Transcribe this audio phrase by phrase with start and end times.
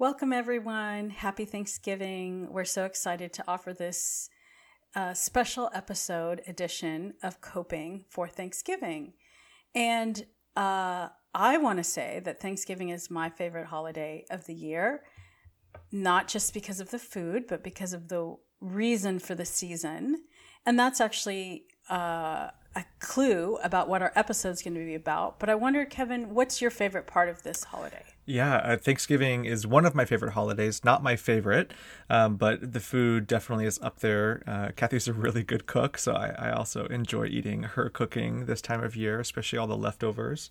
[0.00, 1.10] Welcome, everyone.
[1.10, 2.50] Happy Thanksgiving.
[2.50, 4.30] We're so excited to offer this
[4.96, 9.12] uh, special episode edition of Coping for Thanksgiving.
[9.74, 10.24] And
[10.56, 15.02] uh, I want to say that Thanksgiving is my favorite holiday of the year,
[15.92, 20.22] not just because of the food, but because of the reason for the season.
[20.64, 25.38] And that's actually uh, a clue about what our episode is going to be about.
[25.38, 28.09] But I wonder, Kevin, what's your favorite part of this holiday?
[28.26, 30.84] Yeah, uh, Thanksgiving is one of my favorite holidays.
[30.84, 31.72] Not my favorite,
[32.08, 34.42] um, but the food definitely is up there.
[34.46, 38.60] Uh, Kathy's a really good cook, so I, I, also enjoy eating her cooking this
[38.60, 40.50] time of year, especially all the leftovers.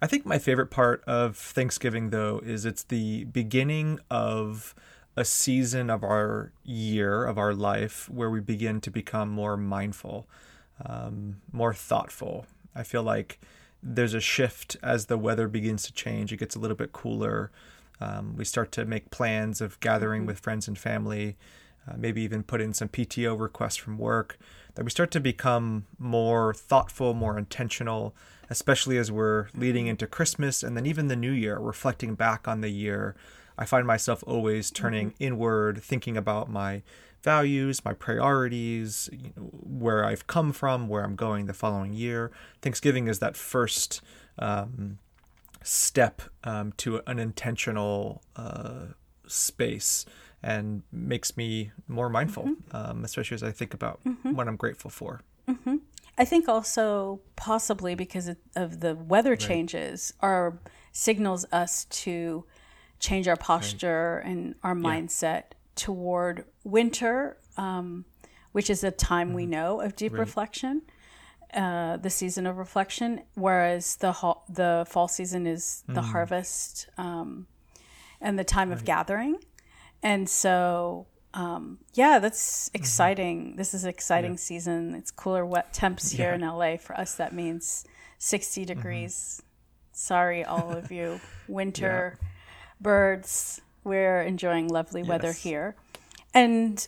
[0.00, 4.74] I think my favorite part of Thanksgiving, though, is it's the beginning of
[5.16, 10.26] a season of our year, of our life, where we begin to become more mindful,
[10.84, 12.46] um, more thoughtful.
[12.74, 13.38] I feel like
[13.82, 16.32] there's a shift as the weather begins to change.
[16.32, 17.50] It gets a little bit cooler.
[18.00, 20.28] Um, we start to make plans of gathering mm-hmm.
[20.28, 21.36] with friends and family,
[21.88, 24.38] uh, maybe even put in some PTO requests from work.
[24.74, 28.14] That we start to become more thoughtful, more intentional,
[28.48, 29.90] especially as we're leading mm-hmm.
[29.90, 33.16] into Christmas and then even the new year, reflecting back on the year.
[33.58, 35.24] I find myself always turning mm-hmm.
[35.24, 36.82] inward, thinking about my
[37.22, 42.30] values, my priorities, you know, where I've come from, where I'm going the following year.
[42.60, 44.00] Thanksgiving is that first
[44.38, 44.98] um,
[45.62, 48.86] step um, to an intentional uh,
[49.26, 50.04] space
[50.42, 52.76] and makes me more mindful, mm-hmm.
[52.76, 54.34] um, especially as I think about mm-hmm.
[54.34, 55.20] what I'm grateful for.
[55.48, 55.76] Mm-hmm.
[56.18, 59.40] I think also possibly because of the weather right.
[59.40, 60.58] changes, our
[60.90, 62.44] signals us to
[62.98, 64.30] change our posture right.
[64.30, 65.42] and our mindset.
[65.50, 68.04] Yeah toward winter, um,
[68.52, 69.50] which is a time mm we mm-hmm.
[69.52, 70.20] know of deep right.
[70.20, 70.82] reflection,
[71.54, 76.88] uh, the season of reflection, whereas the ho- the fall season is the mm harvest
[76.98, 77.46] um,
[78.20, 78.78] and the time right.
[78.78, 79.36] of gathering.
[80.02, 82.76] And so, um, yeah, that's mm-hmm.
[82.76, 83.46] exciting.
[83.46, 83.56] Mm-hmm.
[83.56, 84.38] This is an exciting yeah.
[84.38, 84.94] season.
[84.94, 86.34] It's cooler, wet temps here yeah.
[86.34, 86.76] in LA.
[86.76, 87.84] For us, that means
[88.18, 88.66] 60 mm-hmm.
[88.74, 89.40] degrees.
[89.40, 89.48] Mm-hmm.
[89.92, 91.20] Sorry, all of you.
[91.48, 92.28] Winter yeah.
[92.80, 95.76] birds we're enjoying lovely weather here.
[96.34, 96.86] And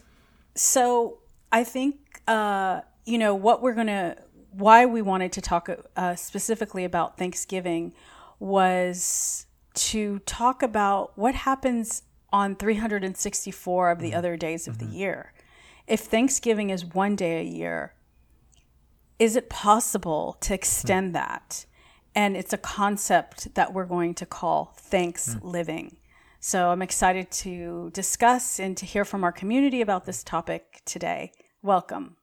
[0.55, 1.19] so
[1.53, 4.17] I think, uh, you know, what we're going to,
[4.53, 7.93] why we wanted to talk uh, specifically about Thanksgiving
[8.39, 14.17] was to talk about what happens on 364 of the mm-hmm.
[14.17, 14.91] other days of mm-hmm.
[14.91, 15.33] the year.
[15.87, 17.95] If Thanksgiving is one day a year,
[19.19, 21.25] is it possible to extend mm-hmm.
[21.25, 21.67] that?
[22.15, 25.97] And it's a concept that we're going to call thanks living.
[26.47, 31.33] So I'm excited to discuss and to hear from our community about this topic today.
[31.63, 32.17] Welcome.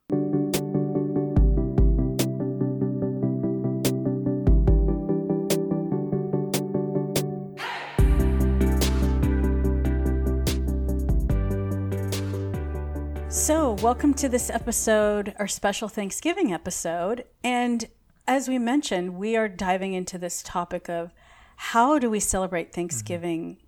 [13.28, 17.24] So, welcome to this episode, our special Thanksgiving episode.
[17.42, 17.88] And
[18.28, 21.12] as we mentioned, we are diving into this topic of
[21.56, 23.61] how do we celebrate Thanksgiving mm-hmm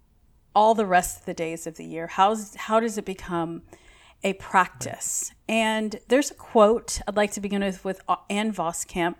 [0.55, 2.07] all the rest of the days of the year?
[2.07, 3.63] How's, how does it become
[4.23, 5.33] a practice?
[5.49, 8.01] And there's a quote I'd like to begin with with
[8.31, 9.17] Ann Voskamp.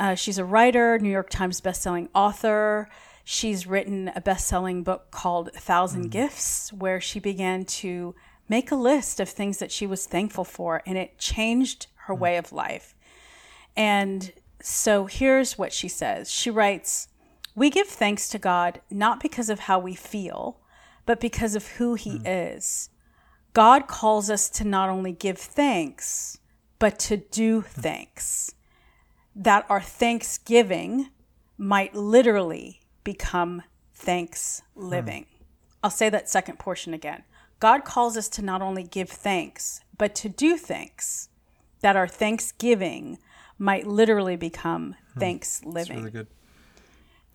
[0.00, 2.88] Uh, she's a writer, New York Times bestselling author.
[3.24, 6.10] She's written a best-selling book called A Thousand mm.
[6.10, 8.14] Gifts, where she began to
[8.48, 12.20] make a list of things that she was thankful for, and it changed her mm.
[12.20, 12.94] way of life.
[13.76, 14.32] And
[14.62, 16.30] so here's what she says.
[16.30, 17.07] She writes,
[17.58, 20.60] we give thanks to God not because of how we feel,
[21.06, 22.22] but because of who He mm.
[22.54, 22.90] is.
[23.54, 26.38] God calls us to not only give thanks,
[26.78, 27.80] but to do hmm.
[27.80, 28.54] thanks.
[29.34, 31.10] That our thanksgiving
[31.56, 33.62] might literally become
[33.94, 35.22] thanks living.
[35.22, 35.44] Mm.
[35.82, 37.24] I'll say that second portion again.
[37.60, 41.28] God calls us to not only give thanks, but to do thanks,
[41.80, 43.18] that our thanksgiving
[43.58, 45.20] might literally become mm.
[45.20, 45.98] thanks living.
[45.98, 46.26] Really good.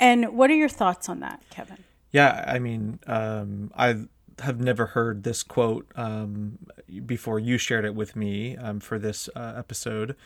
[0.03, 1.77] And what are your thoughts on that, Kevin?
[2.11, 3.99] Yeah, I mean, um, I
[4.39, 6.59] have never heard this quote um,
[7.05, 10.17] before you shared it with me um, for this uh, episode.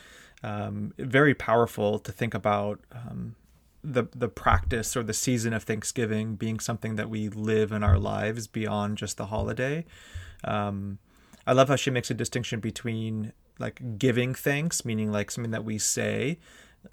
[0.41, 3.35] Um, very powerful to think about um,
[3.83, 8.00] the the practice or the season of Thanksgiving being something that we live in our
[8.00, 9.85] lives beyond just the holiday.
[10.44, 10.97] Um,
[11.45, 15.63] I love how she makes a distinction between like giving thanks, meaning like something that
[15.63, 16.39] we say,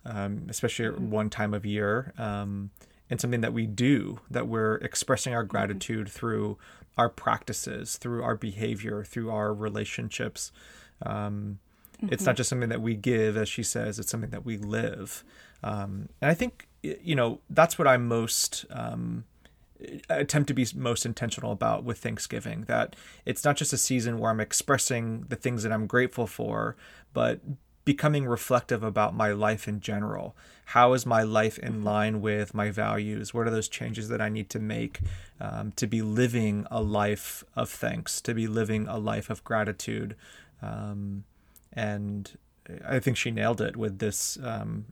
[0.04, 2.70] um, especially at one time of year, um,
[3.10, 5.50] and something that we do that we're expressing our mm-hmm.
[5.50, 6.16] gratitude mm-hmm.
[6.16, 6.58] through
[6.96, 10.52] our practices, through our behavior, through our relationships.
[11.02, 11.58] Um,
[11.96, 12.12] mm-hmm.
[12.12, 15.24] It's not just something that we give, as she says, it's something that we live.
[15.62, 19.24] Um, and I think, you know, that's what I'm most um,
[20.08, 22.62] attempt to be most intentional about with Thanksgiving.
[22.68, 22.94] That
[23.24, 26.76] it's not just a season where I'm expressing the things that I'm grateful for,
[27.12, 27.40] but
[27.84, 30.34] becoming reflective about my life in general.
[30.66, 31.84] How is my life in mm-hmm.
[31.84, 33.34] line with my values?
[33.34, 35.00] What are those changes that I need to make
[35.40, 40.16] um, to be living a life of thanks, to be living a life of gratitude?
[40.62, 41.24] Um,
[41.72, 42.38] and
[42.86, 44.38] I think she nailed it with this.
[44.42, 44.86] Um,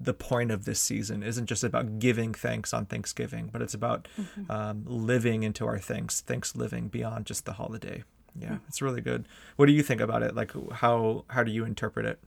[0.00, 4.08] the point of this season isn't just about giving thanks on Thanksgiving, but it's about
[4.18, 4.50] mm-hmm.
[4.50, 8.02] Um, living into our thanks, thanks living beyond just the holiday
[8.38, 9.26] yeah it's really good
[9.56, 12.18] what do you think about it like how how do you interpret it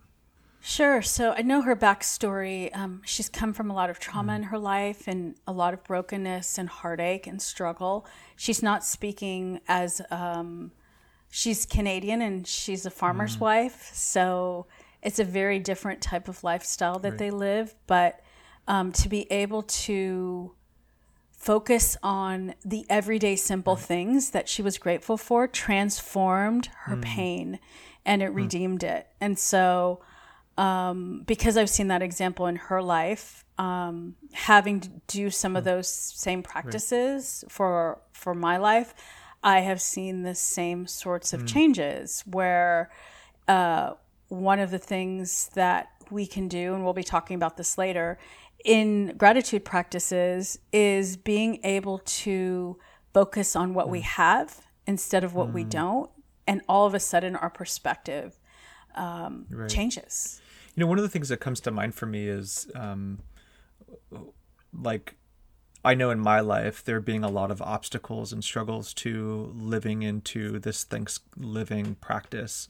[0.67, 1.03] Sure.
[1.03, 2.75] So I know her backstory.
[2.75, 4.37] Um, she's come from a lot of trauma mm.
[4.37, 8.07] in her life and a lot of brokenness and heartache and struggle.
[8.35, 10.71] She's not speaking as um,
[11.29, 13.41] she's Canadian and she's a farmer's mm.
[13.41, 13.91] wife.
[13.93, 14.65] So
[15.03, 17.19] it's a very different type of lifestyle that right.
[17.19, 17.75] they live.
[17.85, 18.21] But
[18.67, 20.54] um, to be able to
[21.45, 27.03] focus on the everyday simple things that she was grateful for transformed her mm.
[27.03, 27.59] pain
[28.03, 28.35] and it mm.
[28.35, 29.07] redeemed it.
[29.21, 30.01] And so,
[30.57, 35.63] um, because I've seen that example in her life, um, having to do some of
[35.63, 35.69] hmm.
[35.69, 37.51] those same practices right.
[37.51, 38.95] for for my life,
[39.43, 41.47] I have seen the same sorts of mm.
[41.47, 42.89] changes where
[43.47, 43.93] uh,
[44.29, 48.17] one of the things that we can do, and we'll be talking about this later,
[48.65, 52.77] in gratitude practices is being able to
[53.13, 53.91] focus on what mm.
[53.91, 55.53] we have instead of what mm.
[55.53, 56.09] we don't.
[56.47, 58.37] And all of a sudden, our perspective
[58.95, 59.69] um, right.
[59.69, 60.41] changes.
[60.75, 63.19] You know, one of the things that comes to mind for me is um,
[64.73, 65.15] like,
[65.83, 70.01] I know in my life there being a lot of obstacles and struggles to living
[70.01, 72.67] into this thanks living practice.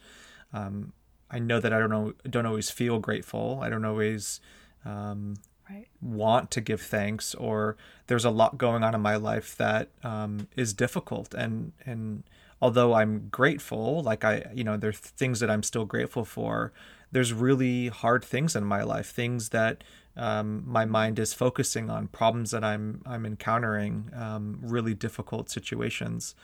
[0.51, 0.91] Um,
[1.31, 3.59] I know that I don't know don't always feel grateful.
[3.61, 4.41] I don't always
[4.83, 5.35] um,
[5.69, 5.87] right.
[6.01, 7.77] want to give thanks or
[8.07, 12.23] there's a lot going on in my life that um, is difficult and and
[12.61, 16.71] although i'm grateful like i you know there's things that i'm still grateful for
[17.11, 19.83] there's really hard things in my life things that
[20.17, 26.35] um, my mind is focusing on problems that i'm i'm encountering um, really difficult situations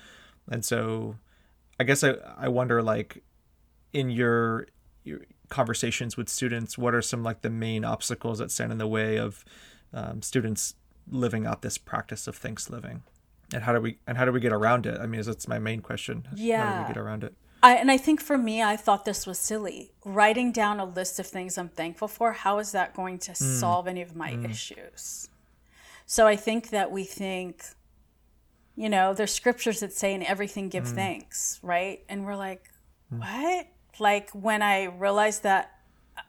[0.49, 1.15] and so
[1.79, 3.23] i guess i i wonder like
[3.93, 4.67] in your,
[5.03, 5.21] your
[5.51, 9.17] conversations with students what are some like the main obstacles that stand in the way
[9.17, 9.45] of
[9.93, 10.73] um, students
[11.11, 13.03] living out this practice of thanks living
[13.53, 15.59] and how do we and how do we get around it i mean that's my
[15.59, 18.63] main question yeah how do we get around it I, and I think for me,
[18.63, 19.91] I thought this was silly.
[20.03, 23.59] Writing down a list of things I'm thankful for, how is that going to mm.
[23.59, 24.49] solve any of my mm.
[24.49, 25.29] issues?
[26.07, 27.63] So I think that we think,
[28.75, 30.95] you know, there's scriptures that say in everything give mm.
[30.95, 32.03] thanks, right?
[32.09, 32.67] And we're like,
[33.13, 33.19] mm.
[33.19, 33.67] what?
[33.99, 35.79] Like when I realized that,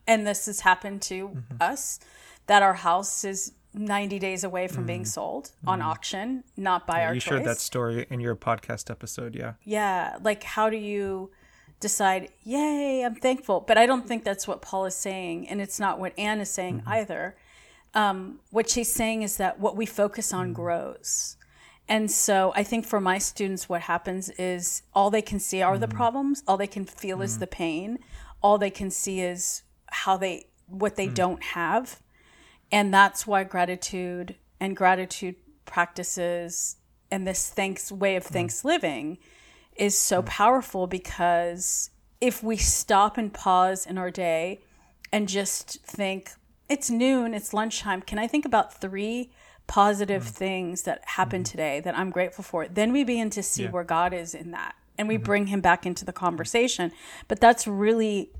[0.06, 1.56] and this has happened to mm-hmm.
[1.60, 2.00] us,
[2.46, 4.88] that our house is 90 days away from mm.
[4.88, 7.28] being sold on auction, not by yeah, our you choice.
[7.28, 9.54] shared that story in your podcast episode, yeah.
[9.64, 11.30] Yeah, like how do you
[11.80, 13.60] decide, yay, I'm thankful?
[13.60, 16.50] But I don't think that's what Paul is saying, and it's not what Ann is
[16.50, 16.88] saying mm-hmm.
[16.88, 17.36] either.
[17.94, 20.54] Um, what she's saying is that what we focus on mm.
[20.54, 21.36] grows.
[21.92, 25.76] And so I think for my students, what happens is all they can see are
[25.76, 25.80] mm.
[25.80, 27.24] the problems, all they can feel mm.
[27.24, 27.98] is the pain,
[28.40, 31.14] all they can see is how they, what they mm.
[31.14, 32.00] don't have.
[32.72, 35.36] And that's why gratitude and gratitude
[35.66, 36.76] practices
[37.10, 38.28] and this thanks way of mm.
[38.28, 39.18] thanks living
[39.76, 40.26] is so mm.
[40.26, 41.90] powerful because
[42.22, 44.62] if we stop and pause in our day
[45.12, 46.30] and just think,
[46.70, 49.30] it's noon, it's lunchtime, can I think about three
[49.66, 50.30] positive mm.
[50.30, 51.50] things that happen mm.
[51.50, 53.70] today that I'm grateful for, then we begin to see yeah.
[53.70, 55.24] where God is in that and we mm-hmm.
[55.24, 56.92] bring him back into the conversation.
[57.28, 58.30] But that's really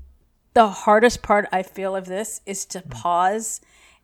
[0.53, 2.91] the hardest part I feel of this is to mm.
[2.91, 3.61] pause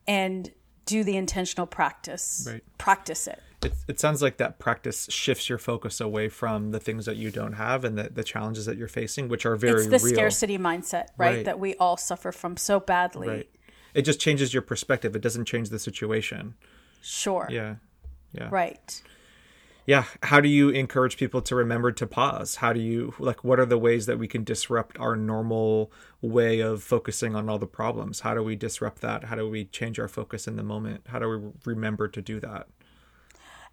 [0.07, 0.51] and
[0.85, 2.47] do the intentional practice.
[2.49, 2.63] Right.
[2.77, 3.41] Practice it.
[3.61, 7.29] It, it sounds like that practice shifts your focus away from the things that you
[7.29, 10.15] don't have and the, the challenges that you're facing, which are very It's the real.
[10.15, 11.35] scarcity mindset, right?
[11.35, 11.45] right?
[11.45, 13.27] That we all suffer from so badly.
[13.27, 13.49] Right.
[13.93, 15.15] It just changes your perspective.
[15.15, 16.55] It doesn't change the situation.
[17.01, 17.47] Sure.
[17.49, 17.75] Yeah.
[18.31, 18.49] Yeah.
[18.51, 19.01] Right.
[19.85, 20.03] Yeah.
[20.21, 22.57] How do you encourage people to remember to pause?
[22.57, 25.91] How do you, like, what are the ways that we can disrupt our normal
[26.21, 28.19] way of focusing on all the problems?
[28.19, 29.23] How do we disrupt that?
[29.23, 31.07] How do we change our focus in the moment?
[31.07, 32.67] How do we remember to do that?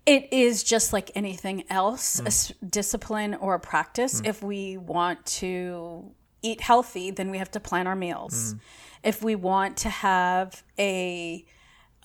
[0.07, 2.53] It is just like anything else, mm.
[2.63, 4.21] a discipline or a practice.
[4.21, 4.29] Mm.
[4.29, 8.55] If we want to eat healthy, then we have to plan our meals.
[8.55, 8.61] Mm.
[9.03, 11.45] If we want to have a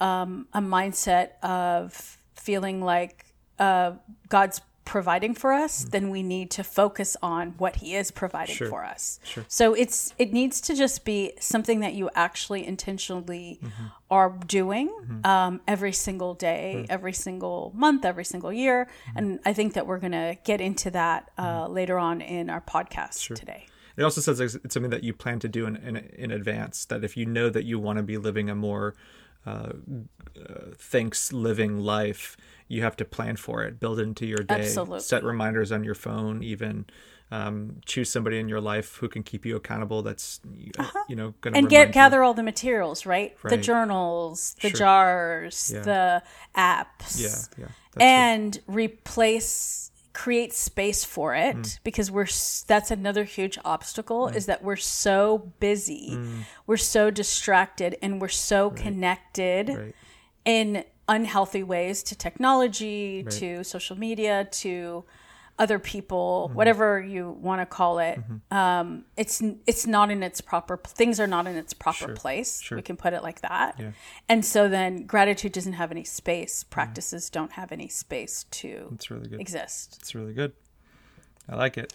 [0.01, 3.25] um, a mindset of feeling like
[3.59, 3.93] uh,
[4.27, 5.91] God's providing for us, mm.
[5.91, 8.67] then we need to focus on what he is providing sure.
[8.67, 9.19] for us.
[9.23, 9.45] Sure.
[9.47, 13.85] So it's it needs to just be something that you actually intentionally mm-hmm.
[14.09, 15.25] are doing mm-hmm.
[15.25, 16.85] um, every single day, mm.
[16.89, 18.89] every single month, every single year.
[19.09, 19.17] Mm-hmm.
[19.17, 21.73] And I think that we're going to get into that uh, mm-hmm.
[21.73, 23.37] later on in our podcast sure.
[23.37, 23.67] today.
[23.95, 26.85] It also says it's something that you plan to do in, in, in advance.
[26.85, 28.95] That if you know that you want to be living a more
[29.45, 34.39] uh, uh, thanks living life, you have to plan for it, build it into your
[34.39, 34.99] day, Absolutely.
[34.99, 36.85] set reminders on your phone, even
[37.31, 40.01] um, choose somebody in your life who can keep you accountable.
[40.01, 40.41] That's
[40.77, 41.03] uh-huh.
[41.07, 43.35] you know going to and get gather all the materials, right?
[43.41, 43.49] right.
[43.49, 44.77] The journals, the sure.
[44.77, 45.81] jars, yeah.
[45.81, 46.23] the
[46.55, 47.21] apps,
[47.57, 48.63] yeah, yeah, and good.
[48.67, 51.79] replace create space for it mm.
[51.83, 52.27] because we're
[52.67, 54.35] that's another huge obstacle mm.
[54.35, 56.39] is that we're so busy mm.
[56.67, 58.77] we're so distracted and we're so right.
[58.77, 59.95] connected right.
[60.43, 63.33] in unhealthy ways to technology right.
[63.33, 65.03] to social media to
[65.61, 66.57] other people, mm-hmm.
[66.57, 68.57] whatever you want to call it, mm-hmm.
[68.57, 70.75] um, it's it's not in its proper.
[70.75, 72.15] Things are not in its proper sure.
[72.15, 72.59] place.
[72.59, 72.77] Sure.
[72.77, 73.75] We can put it like that.
[73.79, 73.91] Yeah.
[74.27, 76.63] And so then gratitude doesn't have any space.
[76.63, 76.71] Mm-hmm.
[76.71, 77.39] Practices mm-hmm.
[77.39, 78.89] don't have any space to.
[78.95, 79.39] It's really good.
[79.39, 79.97] Exist.
[80.01, 80.53] It's really good.
[81.47, 81.93] I like it.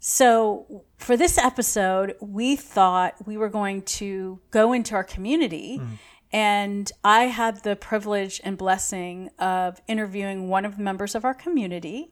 [0.00, 5.78] So for this episode, we thought we were going to go into our community.
[5.80, 5.98] Mm.
[6.32, 11.34] And I had the privilege and blessing of interviewing one of the members of our
[11.34, 12.10] community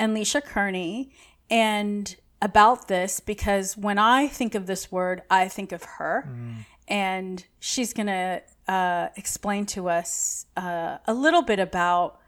[0.00, 1.12] and Leisha Kearney
[1.50, 6.26] and about this because when I think of this word, I think of her.
[6.26, 6.64] Mm.
[6.88, 12.18] And she's going to uh, explain to us uh, a little bit about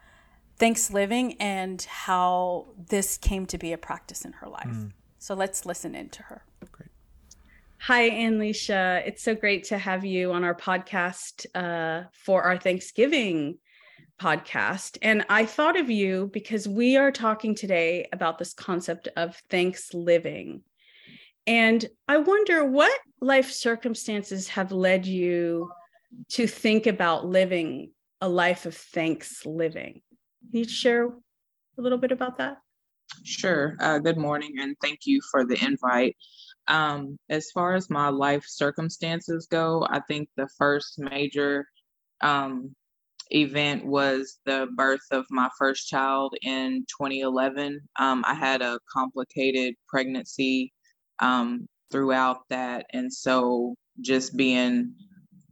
[0.59, 4.67] Thanksgiving and how this came to be a practice in her life.
[4.67, 4.93] Mm.
[5.19, 6.45] So let's listen in to her.
[6.71, 6.91] Great.
[7.79, 9.03] Hi, Ann Leisha.
[9.07, 13.59] It's so great to have you on our podcast uh, for our Thanksgiving
[14.23, 14.99] podcast.
[15.03, 19.93] And I thought of you because we are talking today about this concept of thanks
[19.93, 20.63] living.
[21.45, 25.73] And I wonder what life circumstances have led you
[26.31, 30.03] to think about living a life of thanks living.
[30.51, 31.13] Can you share a
[31.79, 32.59] little bit about that?
[33.25, 33.77] Sure.
[33.81, 36.17] Uh, good morning, and thank you for the invite.
[36.69, 41.67] Um, as far as my life circumstances go, I think the first major
[42.21, 42.75] um,
[43.35, 47.81] event was the birth of my first child in 2011.
[47.99, 50.73] Um, I had a complicated pregnancy
[51.21, 52.87] um, throughout that.
[52.93, 54.95] And so just being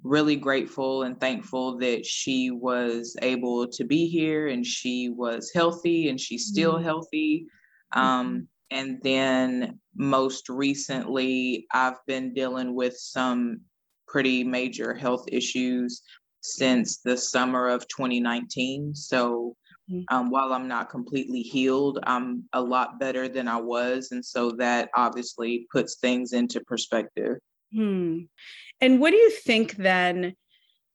[0.02, 6.08] really grateful and thankful that she was able to be here and she was healthy
[6.08, 6.84] and she's still mm-hmm.
[6.84, 7.46] healthy.
[7.92, 13.60] Um, and then most recently, I've been dealing with some
[14.06, 16.02] pretty major health issues
[16.40, 18.94] since the summer of 2019.
[18.94, 19.56] So
[19.90, 20.14] mm-hmm.
[20.14, 24.12] um, while I'm not completely healed, I'm a lot better than I was.
[24.12, 27.38] And so that obviously puts things into perspective.
[27.74, 28.22] Hmm.
[28.80, 30.34] And what do you think then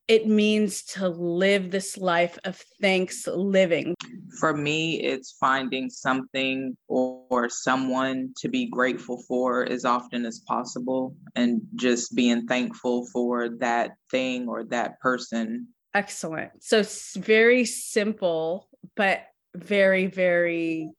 [0.08, 3.96] it means to live this life of thanks living?
[4.39, 10.39] For me, it's finding something or, or, someone to be grateful for as often as
[10.48, 15.68] possible and just being thankful for that thing or that person.
[15.94, 16.51] Excellent.
[16.62, 19.22] So it's very simple, but
[19.56, 20.89] very, very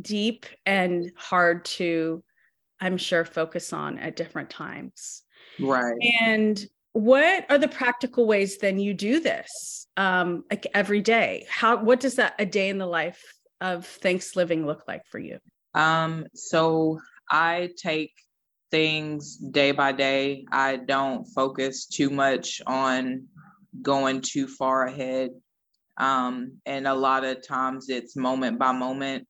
[0.00, 2.22] deep and hard to,
[2.80, 5.22] I'm sure, focus on at different times.
[5.60, 5.94] Right.
[6.20, 6.64] And
[6.94, 11.44] what are the practical ways then you do this um, like every day?
[11.50, 13.20] How what does that a day in the life
[13.60, 15.38] of thanks living look like for you?
[15.74, 18.12] Um so i take
[18.70, 20.46] things day by day.
[20.52, 23.26] I don't focus too much on
[23.82, 25.30] going too far ahead.
[25.98, 29.26] Um and a lot of times it's moment by moment.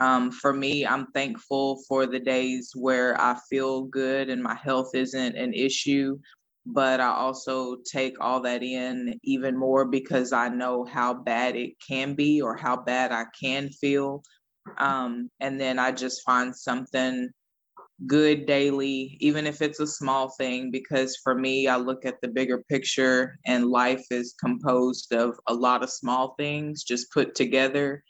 [0.00, 4.90] Um, for me, I'm thankful for the days where I feel good and my health
[4.92, 6.18] isn't an issue
[6.66, 11.74] but I also take all that in even more because I know how bad it
[11.86, 14.22] can be or how bad I can feel.
[14.78, 17.28] Um, and then I just find something
[18.06, 22.28] good daily, even if it's a small thing, because for me, I look at the
[22.28, 28.02] bigger picture and life is composed of a lot of small things just put together.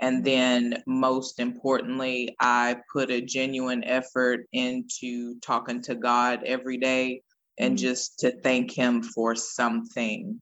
[0.00, 7.22] And then, most importantly, I put a genuine effort into talking to God every day
[7.58, 7.80] and mm.
[7.80, 10.40] just to thank him for something.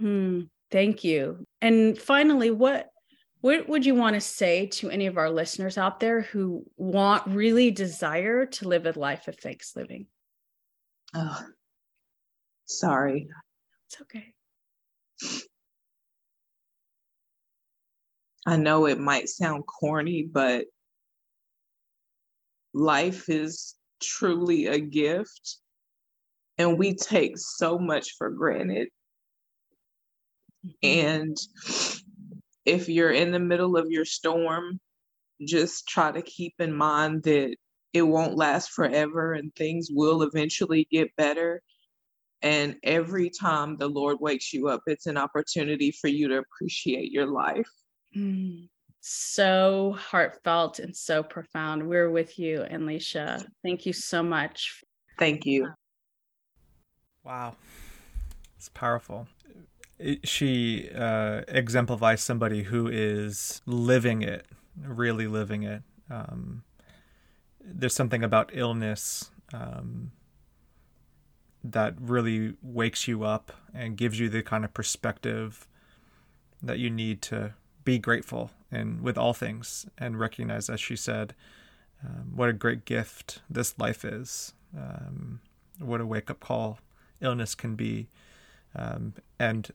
[0.00, 1.46] Mm, thank you.
[1.60, 2.88] And finally, what
[3.40, 7.26] what would you want to say to any of our listeners out there who want
[7.26, 10.06] really desire to live a life of thanks living?
[11.14, 11.40] Oh,
[12.64, 13.28] sorry.
[13.86, 14.32] It's okay.
[18.46, 20.64] I know it might sound corny, but
[22.72, 25.58] life is truly a gift.
[26.58, 28.88] And we take so much for granted.
[30.64, 31.08] Mm-hmm.
[31.08, 31.36] And
[32.64, 34.80] if you're in the middle of your storm,
[35.44, 37.56] just try to keep in mind that
[37.92, 41.62] it won't last forever and things will eventually get better.
[42.42, 47.10] And every time the Lord wakes you up, it's an opportunity for you to appreciate
[47.10, 47.68] your life.
[48.16, 48.68] Mm.
[49.00, 51.86] So heartfelt and so profound.
[51.86, 53.44] We're with you, Anlisha.
[53.62, 54.82] Thank you so much.
[55.18, 55.68] Thank you.
[57.24, 57.56] Wow.
[58.56, 59.26] It's powerful.
[60.24, 65.82] She uh, exemplifies somebody who is living it, really living it.
[66.10, 66.64] Um,
[67.64, 70.12] there's something about illness um,
[71.62, 75.66] that really wakes you up and gives you the kind of perspective
[76.62, 77.54] that you need to
[77.84, 81.34] be grateful and with all things and recognize, as she said,
[82.04, 84.52] um, what a great gift this life is.
[84.76, 85.40] Um,
[85.78, 86.78] what a wake up call
[87.20, 88.08] illness can be.
[88.74, 89.70] Um, and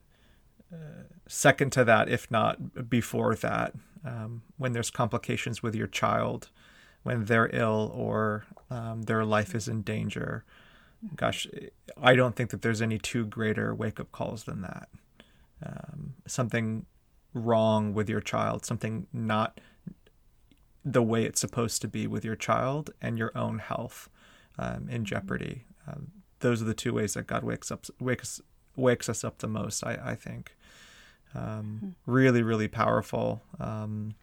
[0.74, 3.74] uh, second to that, if not before that,
[4.06, 6.50] um, when there's complications with your child,
[7.04, 10.44] when they're ill or um, their life is in danger.
[11.16, 11.48] Gosh,
[12.02, 14.90] I don't think that there's any two greater wake up calls than that.
[15.66, 16.86] Um, something
[17.34, 19.60] wrong with your child, something not
[20.84, 24.10] the way it's supposed to be with your child, and your own health
[24.58, 25.66] um, in jeopardy.
[26.40, 28.42] Those are the two ways that God wakes up wakes
[28.76, 29.84] wakes us up the most.
[29.84, 30.56] I I think.
[31.36, 32.12] Um, hmm.
[32.12, 33.44] really, really powerful.
[33.60, 34.16] Um,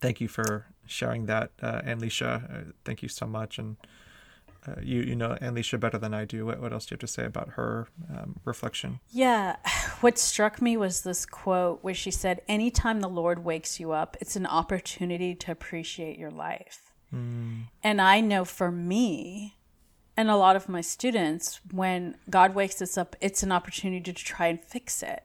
[0.00, 2.44] thank you for sharing that, uh, Anlisha.
[2.44, 3.58] Uh, thank you so much.
[3.58, 3.76] And
[4.66, 6.46] uh, you you know Anlisha better than I do.
[6.46, 9.00] What, what else do you have to say about her um, reflection?
[9.10, 9.56] Yeah,
[10.00, 14.16] what struck me was this quote where she said, "Anytime the Lord wakes you up,
[14.20, 17.64] it's an opportunity to appreciate your life." Mm.
[17.82, 19.56] And I know for me,
[20.16, 24.12] and a lot of my students, when God wakes us up, it's an opportunity to
[24.12, 25.24] try and fix it.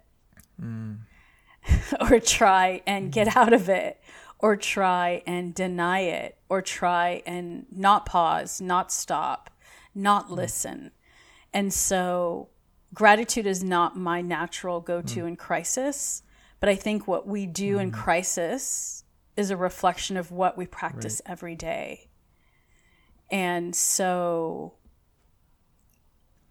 [0.62, 1.00] Mm.
[2.10, 4.00] or try and get out of it
[4.40, 9.50] or try and deny it or try and not pause, not stop,
[9.94, 10.36] not mm.
[10.36, 10.92] listen.
[11.54, 12.50] And so
[12.94, 15.28] gratitude is not my natural go to mm.
[15.30, 16.24] in crisis,
[16.60, 17.82] but I think what we do mm.
[17.82, 19.04] in crisis
[19.36, 21.32] is a reflection of what we practice right.
[21.32, 22.10] every day.
[23.32, 24.74] And so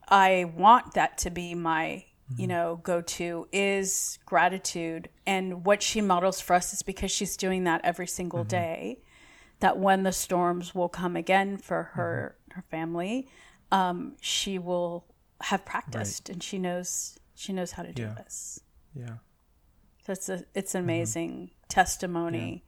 [0.08, 2.48] I want that to be my you mm-hmm.
[2.48, 5.08] know, go to is gratitude.
[5.26, 8.48] And what she models for us is because she's doing that every single mm-hmm.
[8.48, 9.02] day,
[9.60, 12.56] that when the storms will come again for her mm-hmm.
[12.56, 13.28] her family,
[13.70, 15.04] um, she will
[15.42, 16.34] have practiced right.
[16.34, 18.14] and she knows she knows how to do yeah.
[18.14, 18.60] this.
[18.94, 19.16] Yeah.
[20.06, 20.88] So it's a it's an mm-hmm.
[20.88, 21.68] amazing mm-hmm.
[21.68, 22.64] testimony.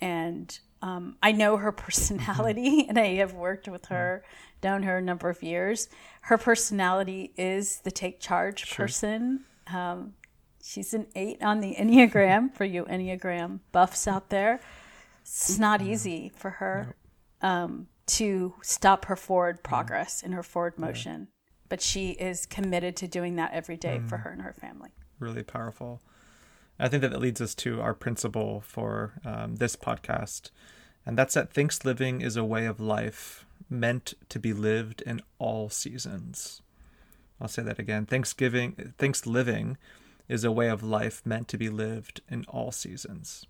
[0.00, 0.08] Yeah.
[0.08, 4.22] And um, I know her personality and I have worked with her
[4.62, 5.88] known her a number of years.
[6.22, 8.84] Her personality is the take charge sure.
[8.86, 9.44] person.
[9.72, 10.14] Um,
[10.62, 14.60] she's an eight on the Enneagram for you Enneagram buffs out there.
[15.22, 16.96] It's not easy for her
[17.42, 21.28] um, to stop her forward progress in her forward motion,
[21.68, 24.08] but she is committed to doing that every day mm.
[24.08, 24.90] for her and her family.
[25.20, 26.00] Really powerful.
[26.78, 30.50] I think that, that leads us to our principle for um, this podcast,
[31.04, 35.20] and that's that thinks living is a way of life meant to be lived in
[35.38, 36.62] all seasons.
[37.40, 38.06] I'll say that again.
[38.06, 39.76] Thanksgiving, thanks living
[40.28, 43.46] is a way of life meant to be lived in all seasons.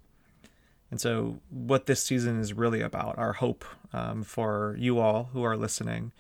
[0.91, 5.43] And so, what this season is really about, our hope um, for you all who
[5.43, 6.13] are listening,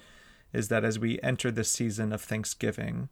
[0.52, 3.08] is that as we enter this season of Thanksgiving,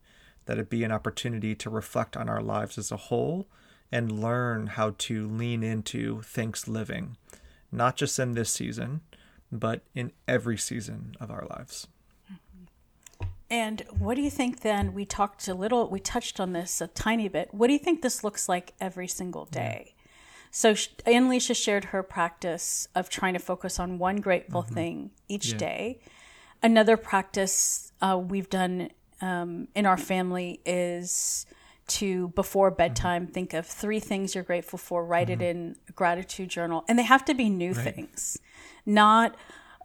[0.47, 3.47] that it be an opportunity to reflect on our lives as a whole
[3.93, 7.17] and learn how to lean into thanks living,
[7.71, 9.01] not just in this season,
[9.53, 11.87] but in every season of our lives.
[13.49, 14.93] And what do you think then?
[14.93, 17.55] We talked a little, we touched on this a tiny bit.
[17.55, 19.85] What do you think this looks like every single day?
[19.87, 19.93] Yeah.
[20.51, 24.75] So, Anlisha shared her practice of trying to focus on one grateful mm-hmm.
[24.75, 25.59] thing each yeah.
[25.59, 26.01] day.
[26.63, 28.89] Another practice uh, we've done
[29.21, 31.47] um, in our family is
[31.87, 33.33] to before bedtime mm-hmm.
[33.33, 35.41] think of three things you're grateful for write mm-hmm.
[35.41, 37.95] it in a gratitude journal and they have to be new right.
[37.95, 38.39] things
[38.85, 39.37] not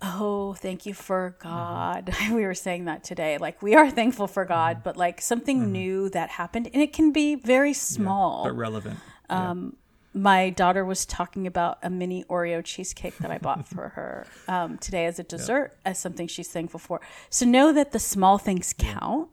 [0.02, 2.36] oh thank you for god mm-hmm.
[2.36, 4.84] we were saying that today like we are thankful for god mm-hmm.
[4.84, 5.72] but like something mm-hmm.
[5.72, 9.76] new that happened and it can be very small yeah, but relevant um,
[10.14, 10.22] yeah.
[10.22, 14.78] my daughter was talking about a mini oreo cheesecake that i bought for her um,
[14.80, 15.92] today as a dessert yeah.
[15.92, 19.30] as something she's thankful for so know that the small things count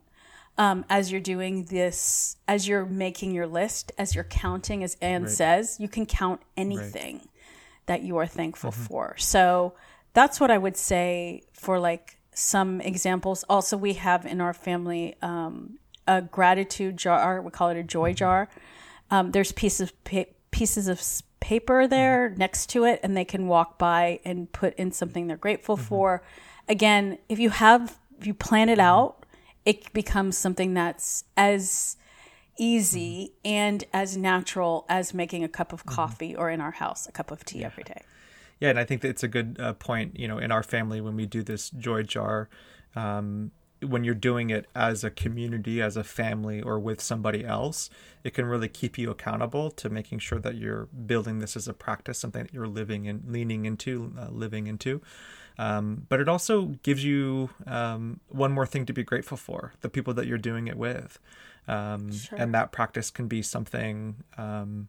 [0.58, 5.22] um, as you're doing this, as you're making your list, as you're counting, as Ann
[5.22, 5.30] right.
[5.30, 7.28] says, you can count anything right.
[7.86, 8.82] that you are thankful mm-hmm.
[8.82, 9.14] for.
[9.18, 9.74] So
[10.14, 13.44] that's what I would say for like some examples.
[13.48, 17.40] Also, we have in our family um, a gratitude jar.
[17.40, 18.16] We call it a joy mm-hmm.
[18.16, 18.48] jar.
[19.12, 21.00] Um, there's pieces of pa- pieces of
[21.38, 22.38] paper there mm-hmm.
[22.38, 25.86] next to it, and they can walk by and put in something they're grateful mm-hmm.
[25.86, 26.22] for.
[26.68, 28.80] Again, if you have if you plan it mm-hmm.
[28.80, 29.24] out
[29.68, 31.98] it becomes something that's as
[32.58, 35.94] easy and as natural as making a cup of mm-hmm.
[35.94, 36.40] coffee mm-hmm.
[36.40, 37.66] or in our house a cup of tea yeah.
[37.66, 38.00] every day.
[38.60, 40.18] Yeah, and I think that's a good uh, point.
[40.18, 42.48] You know, in our family, when we do this joy jar,
[42.96, 43.50] um,
[43.82, 47.90] when you're doing it as a community, as a family, or with somebody else,
[48.24, 51.74] it can really keep you accountable to making sure that you're building this as a
[51.74, 55.00] practice, something that you're living and leaning into, uh, living into.
[55.58, 59.88] Um, but it also gives you um, one more thing to be grateful for the
[59.88, 61.18] people that you're doing it with.
[61.66, 62.38] Um, sure.
[62.38, 64.88] And that practice can be something um,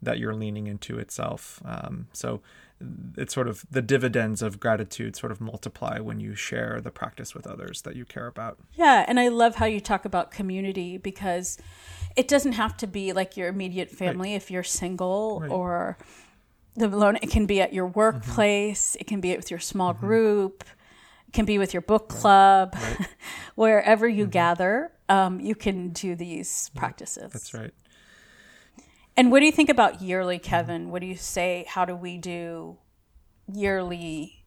[0.00, 1.60] that you're leaning into itself.
[1.64, 2.40] Um, so
[3.16, 7.34] it's sort of the dividends of gratitude sort of multiply when you share the practice
[7.34, 8.58] with others that you care about.
[8.74, 9.04] Yeah.
[9.06, 11.58] And I love how you talk about community because
[12.16, 14.36] it doesn't have to be like your immediate family right.
[14.36, 15.50] if you're single right.
[15.50, 15.98] or
[16.76, 19.00] the alone it can be at your workplace mm-hmm.
[19.00, 20.06] it can be with your small mm-hmm.
[20.06, 20.64] group
[21.28, 22.98] it can be with your book club right.
[22.98, 23.08] Right.
[23.54, 24.30] wherever you mm-hmm.
[24.30, 27.74] gather um, you can do these practices that's right
[29.16, 30.90] and what do you think about yearly kevin?
[30.90, 31.64] What do you say?
[31.68, 32.78] How do we do
[33.52, 34.44] yearly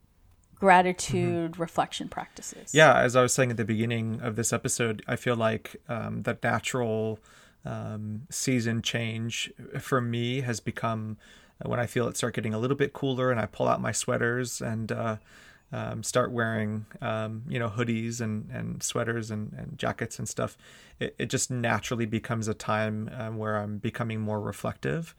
[0.55, 1.61] gratitude mm-hmm.
[1.61, 2.73] reflection practices?
[2.73, 6.23] Yeah as i was saying at the beginning of this episode i feel like um,
[6.23, 7.19] the natural
[7.65, 11.17] um, season change for me has become
[11.65, 13.91] when I feel it start getting a little bit cooler and I pull out my
[13.91, 15.17] sweaters and uh,
[15.71, 20.57] um, start wearing um, you know hoodies and, and sweaters and, and jackets and stuff,
[20.99, 25.15] it, it just naturally becomes a time um, where I'm becoming more reflective.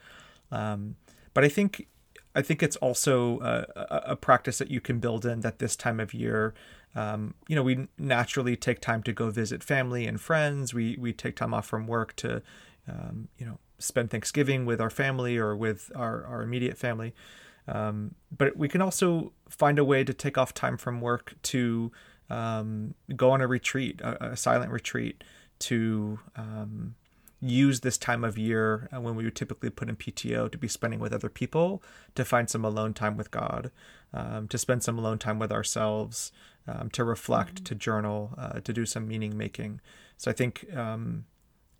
[0.51, 0.97] Um,
[1.35, 1.87] but I think
[2.35, 5.99] I think it's also a, a, practice that you can build in that this time
[5.99, 6.55] of year.
[6.95, 10.73] Um, you know, we naturally take time to go visit family and friends.
[10.73, 12.43] We we take time off from work to,
[12.89, 17.15] um, you know, spend Thanksgiving with our family or with our, our immediate family.
[17.69, 21.93] Um, but we can also find a way to take off time from work to
[22.31, 25.23] um, go on a retreat, a, a silent retreat,
[25.61, 26.95] to um,
[27.41, 30.69] use this time of year uh, when we would typically put in PTO to be
[30.69, 31.83] spending with other people,
[32.15, 33.71] to find some alone time with God,
[34.13, 36.33] um, to spend some alone time with ourselves,
[36.67, 37.65] um, to reflect, mm-hmm.
[37.65, 39.81] to journal, uh, to do some meaning making.
[40.17, 41.27] So I think um,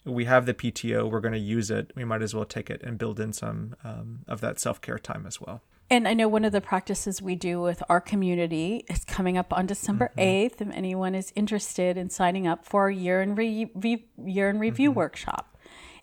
[0.05, 1.93] we have the PTO, we're going to use it.
[1.95, 4.99] We might as well take it and build in some um, of that self care
[4.99, 5.63] time as well.
[5.91, 9.53] And I know one of the practices we do with our community is coming up
[9.53, 10.55] on December mm-hmm.
[10.55, 10.61] 8th.
[10.61, 14.59] If anyone is interested in signing up for our year in, re- re- year in
[14.59, 14.99] review mm-hmm.
[14.99, 15.57] workshop,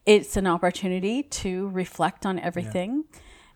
[0.05, 3.05] it's an opportunity to reflect on everything.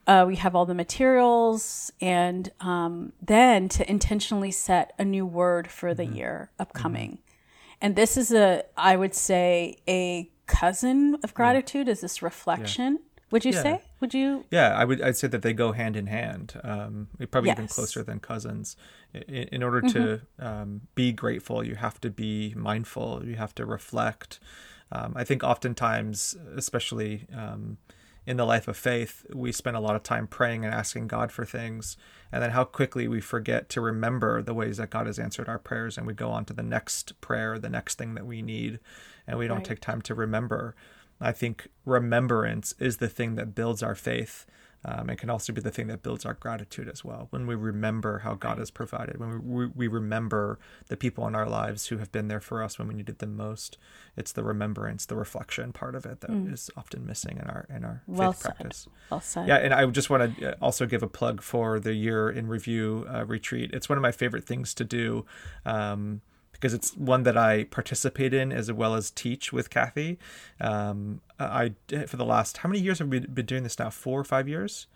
[0.07, 0.21] Yeah.
[0.21, 5.67] Uh, we have all the materials and um, then to intentionally set a new word
[5.67, 6.15] for the mm-hmm.
[6.15, 7.11] year upcoming.
[7.11, 7.23] Mm-hmm.
[7.81, 11.87] And this is a, I would say, a cousin of gratitude.
[11.87, 11.93] Yeah.
[11.93, 12.93] Is this reflection?
[12.93, 13.08] Yeah.
[13.31, 13.63] Would you yeah.
[13.63, 13.81] say?
[13.99, 14.45] Would you?
[14.49, 15.01] Yeah, I would.
[15.01, 16.59] I'd say that they go hand in hand.
[16.63, 17.57] Um, probably yes.
[17.57, 18.75] even closer than cousins.
[19.13, 20.45] In, in order to mm-hmm.
[20.45, 23.21] um, be grateful, you have to be mindful.
[23.23, 24.39] You have to reflect.
[24.91, 27.77] Um, I think oftentimes, especially um,
[28.25, 31.31] in the life of faith, we spend a lot of time praying and asking God
[31.31, 31.97] for things,
[32.31, 35.59] and then how quickly we forget to remember the ways that God has answered our
[35.59, 38.79] prayers, and we go on to the next prayer, the next thing that we need,
[39.27, 39.65] and we don't right.
[39.65, 40.75] take time to remember.
[41.21, 44.45] I think remembrance is the thing that builds our faith
[44.85, 47.27] um, it can also be the thing that builds our gratitude as well.
[47.31, 51.49] When we remember how God has provided, when we, we remember the people in our
[51.49, 53.77] lives who have been there for us when we needed them most,
[54.15, 56.51] it's the remembrance, the reflection part of it that mm.
[56.51, 58.55] is often missing in our in our well faith said.
[58.55, 58.87] practice.
[59.11, 59.47] Well said.
[59.49, 62.47] Yeah, and I just want to uh, also give a plug for the year in
[62.47, 63.71] review uh, retreat.
[63.73, 65.25] It's one of my favorite things to do.
[65.65, 66.21] Um,
[66.59, 70.19] because it's one that I participate in as well as teach with Kathy.
[70.59, 71.73] Um, I
[72.07, 73.89] for the last how many years have we been doing this now?
[73.89, 74.87] Four or five years.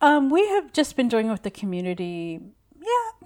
[0.00, 2.40] Um, we have just been doing it with the community.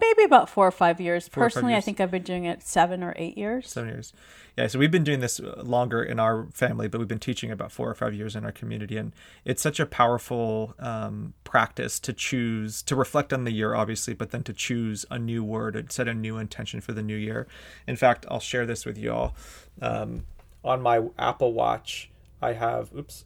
[0.03, 1.29] Maybe about four or five years.
[1.29, 1.85] Four Personally, years.
[1.85, 3.71] I think I've been doing it seven or eight years.
[3.71, 4.13] Seven years.
[4.59, 7.71] Yeah, so we've been doing this longer in our family, but we've been teaching about
[7.71, 9.13] four or five years in our community, and
[9.45, 14.33] it's such a powerful um, practice to choose to reflect on the year, obviously, but
[14.33, 17.47] then to choose a new word and set a new intention for the new year.
[17.87, 19.37] In fact, I'll share this with you all.
[19.81, 20.27] Um,
[20.65, 22.11] on my Apple Watch,
[22.43, 23.25] I have oops,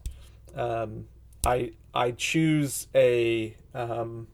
[0.54, 1.06] um,
[1.44, 4.28] I I choose a um,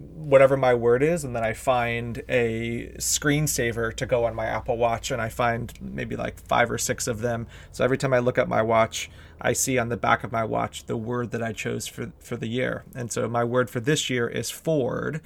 [0.00, 4.78] whatever my word is, and then I find a screensaver to go on my Apple
[4.78, 7.46] Watch, and I find maybe like five or six of them.
[7.70, 9.10] So every time I look at my watch,
[9.40, 12.36] I see on the back of my watch the word that I chose for for
[12.36, 12.84] the year.
[12.94, 15.20] And so my word for this year is Ford.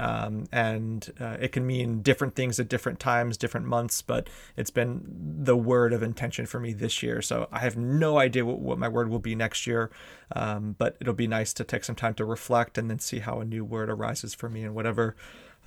[0.00, 4.70] Um, and uh, it can mean different things at different times, different months, but it's
[4.70, 5.04] been
[5.44, 7.20] the word of intention for me this year.
[7.20, 9.90] So I have no idea what, what my word will be next year,
[10.34, 13.40] um, but it'll be nice to take some time to reflect and then see how
[13.40, 15.16] a new word arises for me and whatever,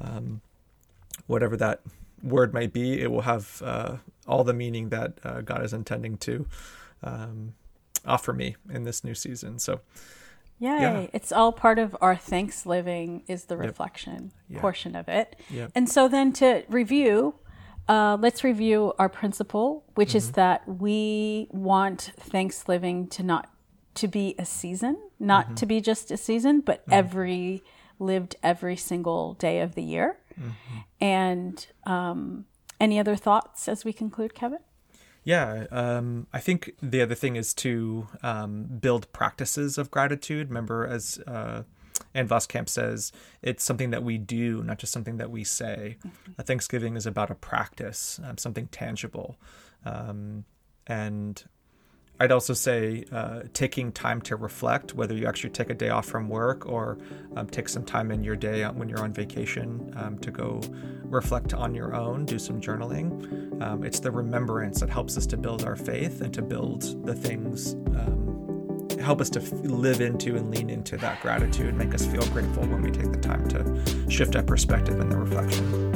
[0.01, 0.41] um,
[1.27, 1.81] whatever that
[2.23, 6.17] word might be, it will have uh, all the meaning that uh, God is intending
[6.17, 6.47] to
[7.03, 7.53] um,
[8.03, 9.59] offer me in this new season.
[9.59, 9.81] So.
[10.63, 10.69] Yay.
[10.69, 11.07] Yeah.
[11.11, 14.61] It's all part of our thanks living is the reflection yep.
[14.61, 15.35] portion of it.
[15.49, 15.71] Yep.
[15.75, 17.35] And so then to review,
[17.89, 20.17] uh, let's review our principle, which mm-hmm.
[20.19, 23.49] is that we want thanks living to not
[23.95, 25.55] to be a season, not mm-hmm.
[25.55, 26.93] to be just a season, but mm-hmm.
[26.93, 27.63] every
[27.99, 30.17] lived every single day of the year.
[30.39, 30.77] Mm-hmm.
[31.01, 32.45] And um,
[32.79, 34.59] any other thoughts as we conclude, Kevin?
[35.23, 40.49] Yeah, um, I think the other thing is to um, build practices of gratitude.
[40.49, 41.63] Remember, as uh,
[42.13, 45.97] Ann Voskamp says, it's something that we do, not just something that we say.
[46.05, 46.41] Mm-hmm.
[46.41, 49.37] Thanksgiving is about a practice, um, something tangible.
[49.85, 50.43] Um,
[50.87, 51.43] and
[52.19, 56.05] I'd also say uh, taking time to reflect, whether you actually take a day off
[56.05, 56.97] from work or
[57.35, 60.61] um, take some time in your day when you're on vacation um, to go
[61.03, 63.61] reflect on your own, do some journaling.
[63.61, 67.15] Um, it's the remembrance that helps us to build our faith and to build the
[67.15, 72.05] things, um, help us to f- live into and lean into that gratitude, make us
[72.05, 75.91] feel grateful when we take the time to shift our perspective in the reflection.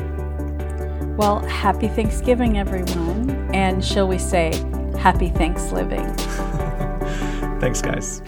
[1.15, 3.29] Well, happy Thanksgiving, everyone.
[3.53, 4.51] And shall we say,
[4.95, 6.13] happy Thanksgiving.
[7.59, 8.21] Thanks, guys.